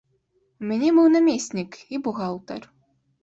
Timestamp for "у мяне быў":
0.63-1.09